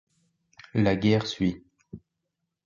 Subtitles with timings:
[0.73, 1.63] La guerre suit.